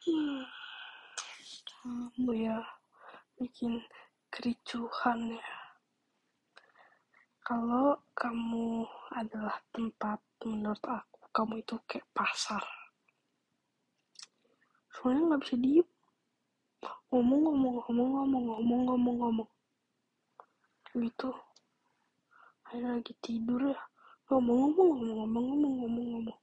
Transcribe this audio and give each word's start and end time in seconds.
Hmm, 0.00 0.48
kamu 1.68 2.32
ya 2.32 2.56
bikin 3.36 3.84
kericuhan 4.32 5.36
ya. 5.36 5.52
Kalau 7.44 8.00
kamu 8.16 8.88
adalah 9.12 9.60
tempat 9.68 10.16
menurut 10.40 10.80
aku 10.88 11.20
kamu 11.36 11.60
itu 11.60 11.76
kayak 11.84 12.08
pasar. 12.16 12.64
Soalnya 14.88 15.36
nggak 15.36 15.42
bisa 15.44 15.56
diem. 15.60 15.88
Ngomong 17.12 17.40
ngomong 17.52 17.74
ngomong 17.84 18.08
ngomong 18.16 18.44
ngomong 18.48 18.80
ngomong 18.88 19.16
ngomong. 19.20 19.50
Gitu. 20.96 21.28
Ada 22.72 22.96
lagi 22.96 23.12
tidur 23.20 23.68
ya. 23.68 23.80
Ngomong 24.32 24.72
ngomong 24.72 24.88
ngomong 24.96 25.12
ngomong 25.12 25.44
ngomong 25.44 25.74
ngomong 25.76 26.06
ngomong. 26.08 26.38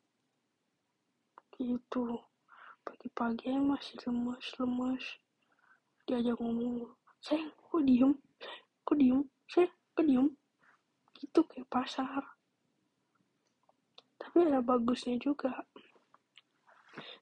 Gitu. 1.58 2.27
Pagi-pagi 3.08 3.56
masih 3.56 3.96
lemas 4.04 4.44
lemas. 4.60 5.04
Diajak 6.04 6.44
ngomong. 6.44 6.92
Sayang, 7.24 7.56
kok 7.56 7.80
diem? 7.88 8.12
Sayang, 8.12 8.84
kok 8.84 8.96
diem? 9.00 9.22
Sayang, 9.48 9.72
kok 9.96 10.04
diem? 10.04 10.28
Gitu 11.16 11.40
kayak 11.48 11.72
pasar. 11.72 12.20
Tapi 14.20 14.44
ada 14.44 14.60
bagusnya 14.60 15.16
juga. 15.24 15.56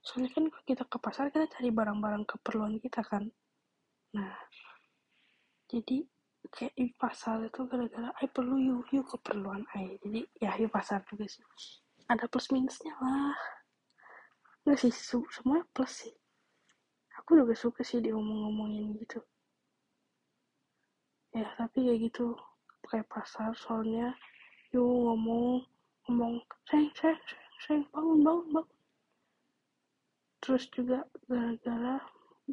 Soalnya 0.02 0.34
kan 0.34 0.50
kalau 0.50 0.66
kita 0.66 0.84
ke 0.90 0.98
pasar 0.98 1.30
kita 1.30 1.46
cari 1.54 1.70
barang-barang 1.70 2.26
keperluan 2.34 2.82
kita 2.82 3.06
kan. 3.06 3.30
Nah, 4.18 4.34
jadi 5.70 6.02
kayak 6.50 6.74
di 6.74 6.90
pasar 6.98 7.46
itu 7.46 7.62
gara-gara 7.70 8.10
I 8.26 8.26
perlu 8.26 8.58
you, 8.58 8.82
you 8.90 9.06
keperluan 9.06 9.70
I. 9.78 10.02
Jadi 10.02 10.26
ya 10.42 10.58
you 10.58 10.66
pasar 10.66 11.06
juga 11.06 11.30
sih. 11.30 11.46
Ada 12.10 12.26
plus 12.26 12.50
minusnya 12.50 12.98
lah. 12.98 13.38
Enggak 14.66 14.82
sih, 14.82 14.92
semuanya 15.30 15.64
plus 15.72 15.94
sih. 15.94 16.14
Aku 17.22 17.38
juga 17.38 17.54
suka 17.54 17.86
sih 17.86 18.02
diomong-ngomongin 18.02 18.98
gitu. 18.98 19.22
Ya, 21.38 21.48
tapi 21.56 21.86
kayak 21.86 22.10
gitu. 22.10 22.34
Kayak 22.86 23.10
pasar 23.10 23.54
soalnya 23.54 24.14
you 24.76 24.84
ngomong 24.84 25.64
ngomong 26.06 26.44
sayang 26.70 26.92
sayang 27.00 27.22
sayang, 27.26 27.56
sayang 27.64 27.86
bangun 27.90 28.20
bangun 28.22 28.48
bangun 28.54 28.76
terus 30.46 30.70
juga 30.70 31.02
gara-gara 31.26 31.98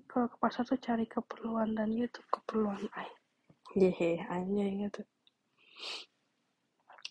kalau 0.09 0.29
ke 0.33 0.37
pasar 0.41 0.65
tuh 0.65 0.81
cari 0.81 1.05
keperluan 1.05 1.77
dan 1.77 1.93
itu 1.93 2.25
keperluan 2.33 2.81
I 2.97 3.05
Yehe, 3.77 4.25
anjay 4.29 4.85
gitu. 4.85 5.01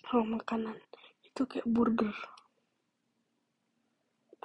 Kalau 0.06 0.26
makanan 0.26 0.78
itu 1.26 1.42
kayak 1.46 1.66
burger. 1.70 2.14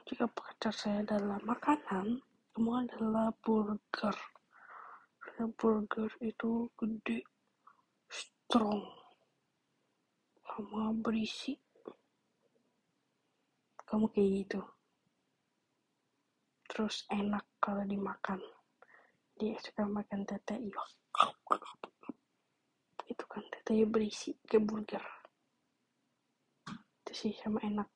Jika 0.06 0.30
pacar 0.30 0.70
saya 0.70 1.02
adalah 1.02 1.42
makanan, 1.42 2.22
semua 2.54 2.86
adalah 2.86 3.34
burger. 3.42 4.14
Karena 5.18 5.50
burger 5.50 6.06
itu 6.22 6.70
gede, 6.78 7.26
strong, 8.06 8.86
sama 10.46 10.94
berisi. 10.94 11.58
Kamu 13.82 14.06
kayak 14.14 14.30
gitu. 14.46 14.62
Terus 16.70 17.02
enak 17.10 17.58
kalau 17.58 17.82
dimakan. 17.82 18.38
Dia 19.34 19.58
suka 19.58 19.90
makan 19.90 20.22
tete 20.22 20.54
iya. 20.54 20.82
Itu 23.10 23.24
kan 23.26 23.42
tetenya 23.50 23.90
berisi 23.90 24.38
kayak 24.46 24.70
burger. 24.70 25.04
Itu 27.02 27.10
sih 27.10 27.34
sama 27.42 27.58
enak. 27.66 27.95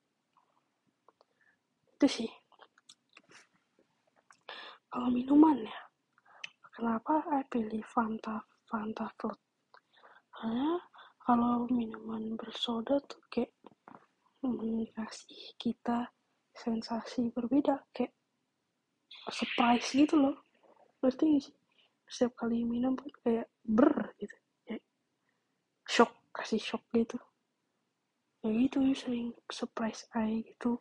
Itu 2.01 2.25
sih. 2.25 2.33
Kalau 4.89 5.13
minuman 5.13 5.61
ya, 5.61 5.81
kenapa 6.73 7.21
I 7.29 7.45
pilih 7.45 7.85
Fanta 7.85 8.41
Fanta 8.65 9.13
Float? 9.21 9.37
Karena 10.33 10.81
kalau 11.21 11.69
minuman 11.69 12.41
bersoda 12.41 13.05
tuh 13.05 13.21
kayak 13.29 13.53
mengasih 14.41 15.53
kita 15.61 16.09
sensasi 16.57 17.29
berbeda 17.37 17.85
kayak 17.93 18.17
surprise 19.29 19.93
gitu 19.93 20.17
loh 20.17 20.41
sih 21.05 21.53
setiap 22.09 22.33
kali 22.41 22.65
minum 22.65 22.97
pun 22.97 23.13
kayak 23.21 23.53
ber 23.61 24.17
gitu 24.17 24.33
kayak 24.65 24.81
shock 25.85 26.17
kasih 26.33 26.57
shock 26.57 26.81
gitu 26.97 27.21
ya 28.41 28.49
gitu 28.49 28.81
sering 28.97 29.37
surprise 29.53 30.09
I 30.17 30.41
gitu 30.41 30.81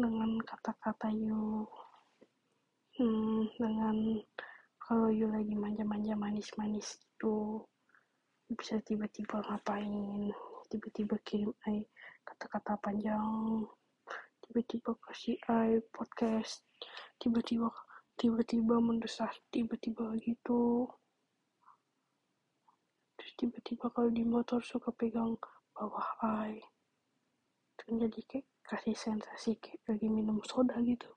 dengan 0.00 0.40
kata-kata 0.42 1.12
you. 1.12 1.68
Hmm, 2.96 3.46
dengan 3.56 4.20
kalau 4.80 5.12
you 5.12 5.28
lagi 5.28 5.54
manja-manja 5.54 6.16
manis-manis 6.16 6.98
gitu 6.98 7.62
bisa 8.50 8.82
tiba-tiba 8.82 9.44
ngapain? 9.46 10.34
Tiba-tiba 10.72 11.20
kirim 11.22 11.54
I 11.70 11.86
kata-kata 12.26 12.80
panjang. 12.82 13.68
Tiba-tiba 14.42 14.98
kasih 15.06 15.38
I 15.46 15.78
podcast. 15.94 16.66
Tiba-tiba 17.22 17.70
tiba-tiba 18.18 18.82
mendesah 18.82 19.30
tiba-tiba 19.54 20.16
gitu. 20.24 20.90
Terus 23.14 23.32
tiba-tiba 23.38 23.86
kalau 23.94 24.10
di 24.10 24.24
motor 24.26 24.64
suka 24.64 24.90
pegang 24.96 25.38
bawah 25.76 26.08
I 26.26 26.58
dan 27.80 27.96
jadi 28.06 28.20
kayak 28.28 28.49
kasih 28.70 28.94
sensasi 28.94 29.58
kayak 29.58 29.82
lagi 29.90 30.06
minum 30.06 30.38
soda 30.46 30.78
gitu. 30.86 31.10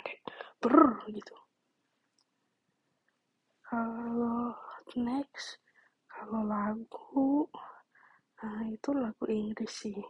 Kayak 0.00 0.24
ber 0.64 1.04
gitu. 1.12 1.36
Kalau 3.60 4.56
next 4.96 5.60
kalau 6.08 6.40
lagu 6.48 7.44
nah 8.40 8.64
itu 8.64 8.96
lagu 8.96 9.28
Inggris 9.28 9.68
sih. 9.68 10.00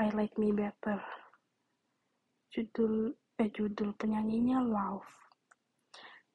I 0.00 0.08
Like 0.16 0.40
Me 0.40 0.48
Better. 0.56 0.96
Judul 2.48 3.12
eh 3.36 3.52
judul 3.52 3.92
penyanyinya 4.00 4.64
Love. 4.64 5.12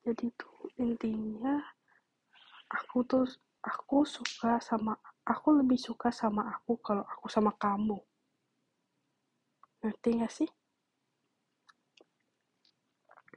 Jadi 0.06 0.30
tuh 0.38 0.70
intinya 0.78 1.58
aku 2.70 3.02
tuh 3.10 3.26
aku 3.66 4.06
suka 4.06 4.62
sama 4.62 4.94
aku 5.26 5.66
lebih 5.66 5.82
suka 5.82 6.14
sama 6.14 6.46
aku 6.54 6.78
kalau 6.80 7.02
aku 7.04 7.26
sama 7.26 7.52
kamu 7.58 7.98
ngerti 9.82 10.10
gak 10.20 10.34
sih? 10.34 10.50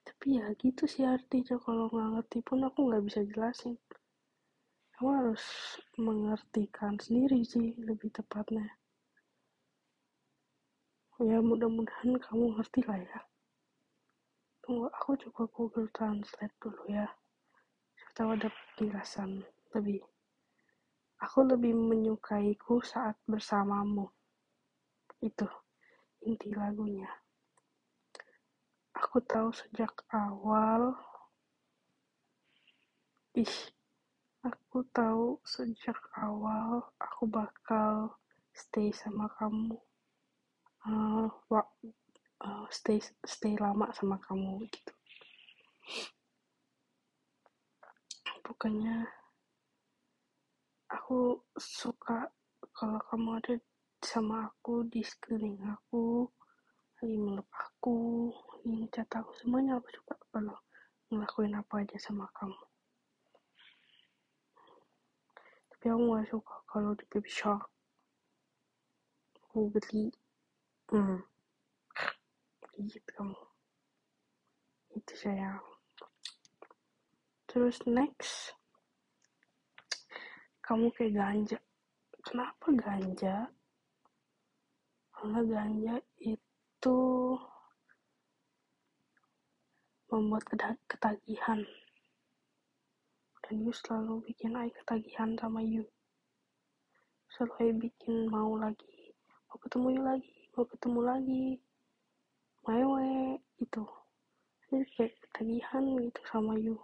Tapi 0.02 0.38
ya 0.38 0.46
gitu 0.58 0.86
sih 0.86 1.02
artinya 1.06 1.58
kalau 1.58 1.90
nggak 1.90 2.10
ngerti 2.14 2.38
pun 2.46 2.62
aku 2.66 2.78
nggak 2.86 3.04
bisa 3.06 3.20
jelasin. 3.26 3.74
Kamu 4.94 5.08
harus 5.18 5.44
mengertikan 5.98 6.94
sendiri 6.98 7.42
sih 7.42 7.74
lebih 7.82 8.10
tepatnya. 8.14 8.66
Ya 11.22 11.38
mudah-mudahan 11.38 12.18
kamu 12.18 12.58
ngerti 12.58 12.82
lah 12.86 12.98
ya. 12.98 13.18
Tunggu 14.62 14.86
aku 14.90 15.18
coba 15.26 15.42
google 15.50 15.90
translate 15.90 16.54
dulu 16.62 16.82
ya. 16.86 17.06
Tahu 18.14 18.38
ada 18.38 18.46
penjelasan 18.78 19.42
lebih. 19.74 20.02
Aku 21.18 21.46
lebih 21.46 21.74
menyukaiku 21.74 22.78
saat 22.82 23.18
bersamamu. 23.26 24.06
Itu 25.18 25.50
inti 26.22 26.48
lagunya. 26.54 27.10
Aku 28.94 29.18
tahu 29.24 29.50
sejak 29.50 29.92
awal. 30.14 30.94
Ih 33.34 33.56
aku 34.44 34.84
tahu 34.92 35.40
sejak 35.42 35.98
awal 36.20 36.86
aku 37.00 37.24
bakal 37.26 38.14
stay 38.52 38.92
sama 38.92 39.26
kamu. 39.40 39.74
Uh, 40.82 41.30
wa- 41.50 41.74
uh, 42.42 42.66
stay 42.70 42.98
stay 43.24 43.54
lama 43.56 43.88
sama 43.94 44.18
kamu 44.26 44.66
gitu. 44.68 44.92
Pokoknya 48.42 49.06
aku 50.90 51.40
suka 51.56 52.28
kalau 52.74 53.00
kamu 53.08 53.28
ada 53.40 53.54
sama 54.02 54.50
aku 54.50 54.82
di 54.90 55.00
sekeliling 55.06 55.62
aku 55.62 56.26
lagi 56.98 57.16
meluk 57.18 57.50
aku 57.54 58.30
lagi 58.30 58.68
ngecat 58.82 59.10
aku 59.14 59.30
semuanya 59.38 59.78
aku 59.78 59.88
suka 59.94 60.14
kalau 60.34 60.58
ngelakuin 61.10 61.54
apa 61.54 61.86
aja 61.86 61.98
sama 62.02 62.26
kamu. 62.34 62.62
Tapi 65.70 65.86
aku 65.86 66.02
gak 66.14 66.28
suka 66.30 66.56
kalau 66.66 66.90
di 66.98 67.04
baby 67.10 67.30
shark 67.30 67.72
aku 69.52 69.68
beli. 69.68 70.08
Hmm. 70.88 71.20
Gigit 72.72 73.04
kamu. 73.12 73.36
Itu 74.96 75.12
sayang. 75.12 75.60
Terus 77.44 77.84
next. 77.84 78.56
Kamu 80.64 80.88
kayak 80.96 81.12
ganja. 81.12 81.58
Kenapa 82.24 82.72
ganja 82.72 83.52
karena 85.22 85.38
ganja 85.46 85.96
itu 86.18 86.98
membuat 90.10 90.42
ketagihan. 90.90 91.62
Dan 93.46 93.62
you 93.62 93.70
selalu 93.70 94.18
bikin 94.26 94.58
I 94.58 94.66
ketagihan 94.74 95.38
sama 95.38 95.62
you 95.62 95.86
selalu 97.30 97.54
I 97.54 97.70
bikin 97.86 98.26
mau 98.34 98.58
lagi 98.58 99.14
mau 99.46 99.62
ketemu 99.62 99.86
you 99.94 100.02
lagi 100.02 100.34
mau 100.58 100.66
ketemu 100.66 101.00
lagi. 101.06 101.46
Mewe 102.66 103.38
itu 103.62 103.86
jadi 104.74 104.82
kayak 104.98 105.14
ketagihan 105.22 105.86
gitu 106.02 106.20
sama 106.26 106.58
you 106.58 106.82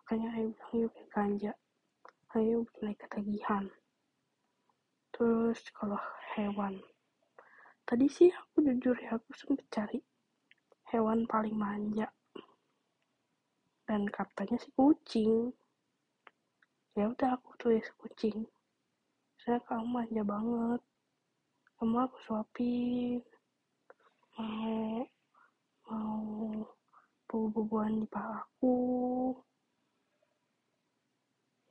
makanya 0.00 0.40
I 0.40 0.48
bilang 0.56 0.72
you 0.72 0.88
kayak 0.88 1.08
ganja. 1.12 1.52
Ayo 2.32 2.64
bikin 2.64 2.96
ketagihan 2.96 3.68
terus 5.18 5.58
kalau 5.74 5.98
hewan. 6.38 6.78
Tadi 7.82 8.06
sih 8.06 8.30
aku 8.30 8.62
jujur 8.62 8.94
ya 9.02 9.18
aku 9.18 9.34
sempet 9.34 9.66
cari 9.66 9.98
hewan 10.94 11.26
paling 11.26 11.58
manja. 11.58 12.06
Dan 13.82 14.06
katanya 14.14 14.62
sih 14.62 14.70
kucing. 14.78 15.50
Ya 16.94 17.10
udah 17.10 17.34
aku 17.34 17.50
tulis 17.58 17.82
kucing. 17.98 18.46
Saya 19.42 19.58
kamu 19.66 19.90
manja 19.90 20.22
banget. 20.22 20.80
Kamu 21.82 21.96
aku 21.98 22.16
suapin. 22.22 23.18
Mau 24.38 25.02
mau 25.90 26.22
bubu-bubuan 27.26 27.98
di 27.98 28.06
paha 28.06 28.46
aku. 28.46 28.76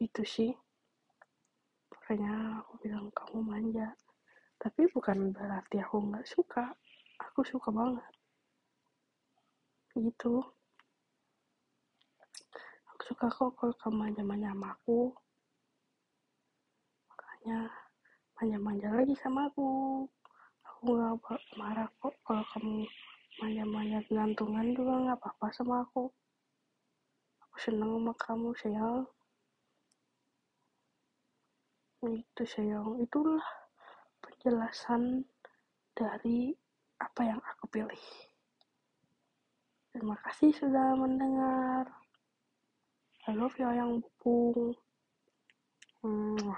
Itu 0.04 0.28
sih 0.28 0.52
makanya 2.08 2.64
aku 2.64 2.80
bilang 2.80 3.12
kamu 3.12 3.44
manja. 3.44 3.92
Tapi 4.64 4.88
bukan 4.96 5.36
berarti 5.36 5.84
aku 5.84 6.08
nggak 6.08 6.24
suka. 6.24 6.72
Aku 7.20 7.44
suka 7.44 7.68
banget. 7.68 8.08
Gitu. 9.92 10.40
Aku 12.88 13.02
suka 13.12 13.28
kok 13.28 13.52
kalau 13.60 13.76
kamu 13.84 13.96
manja-manja 14.08 14.56
sama 14.56 14.72
aku. 14.72 15.12
Makanya 17.12 17.76
manja-manja 18.40 18.88
lagi 18.88 19.16
sama 19.20 19.52
aku. 19.52 19.68
Aku 20.64 20.96
nggak 20.96 21.44
marah 21.60 21.92
kok 22.00 22.16
kalau 22.24 22.48
kamu 22.56 22.88
manja-manja 23.44 24.00
gantungan 24.08 24.72
juga 24.72 25.12
nggak 25.12 25.20
apa-apa 25.20 25.52
sama 25.52 25.84
aku. 25.84 26.08
Aku 27.44 27.56
seneng 27.60 28.00
sama 28.00 28.16
kamu 28.16 28.56
sayang 28.56 29.04
itu 32.06 32.44
sayang 32.46 33.02
itulah 33.02 33.42
penjelasan 34.22 35.26
dari 35.98 36.54
apa 37.02 37.22
yang 37.26 37.42
aku 37.42 37.66
pilih. 37.74 38.06
Terima 39.90 40.14
kasih 40.22 40.54
sudah 40.54 40.94
mendengar. 40.94 41.90
I 43.26 43.34
love 43.34 43.58
you 43.58 43.66
yang 43.74 43.98
bupung. 43.98 44.78
Hmm. 46.06 46.54